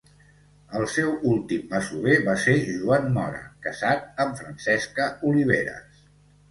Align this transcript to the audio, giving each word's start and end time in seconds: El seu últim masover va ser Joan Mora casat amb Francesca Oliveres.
El 0.79 0.85
seu 0.93 1.11
últim 1.33 1.67
masover 1.75 2.17
va 2.29 2.35
ser 2.47 2.57
Joan 2.71 3.07
Mora 3.19 3.45
casat 3.69 4.13
amb 4.27 4.43
Francesca 4.43 5.11
Oliveres. 5.33 6.07